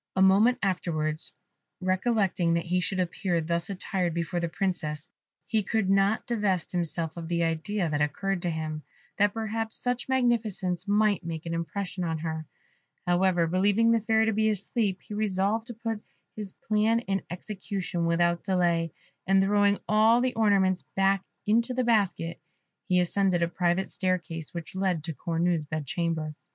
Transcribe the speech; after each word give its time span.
A 0.15 0.21
moment 0.23 0.57
afterwards, 0.63 1.31
recollecting 1.79 2.55
that 2.55 2.65
he 2.65 2.79
should 2.79 2.99
appear 2.99 3.39
thus 3.39 3.69
attired 3.69 4.15
before 4.15 4.39
the 4.39 4.49
Princess, 4.49 5.07
he 5.45 5.61
could 5.61 5.91
not 5.91 6.25
divest 6.25 6.71
himself 6.71 7.15
of 7.17 7.27
the 7.27 7.43
idea 7.43 7.87
that 7.87 8.01
occurred 8.01 8.41
to 8.41 8.49
him, 8.49 8.81
that 9.19 9.35
perhaps 9.35 9.77
such 9.77 10.09
magnificence 10.09 10.87
might 10.87 11.23
make 11.23 11.45
an 11.45 11.53
impression 11.53 12.03
on 12.03 12.17
her. 12.17 12.47
However, 13.05 13.45
believing 13.45 13.91
the 13.91 13.99
Fairy 13.99 14.25
to 14.25 14.33
be 14.33 14.49
asleep, 14.49 15.01
he 15.03 15.13
resolved 15.13 15.67
to 15.67 15.75
put 15.75 16.03
his 16.35 16.51
plan 16.53 17.01
in 17.01 17.21
execution 17.29 18.07
without 18.07 18.43
delay, 18.43 18.93
and 19.27 19.39
throwing 19.39 19.77
all 19.87 20.19
the 20.19 20.33
ornaments 20.33 20.81
back 20.95 21.23
into 21.45 21.75
the 21.75 21.83
basket, 21.83 22.41
he 22.87 22.99
ascended 22.99 23.43
a 23.43 23.47
private 23.47 23.87
staircase 23.87 24.51
which 24.51 24.73
led 24.73 25.03
to 25.03 25.13
Cornue's 25.13 25.65
bed 25.65 25.85
chamber. 25.85 26.33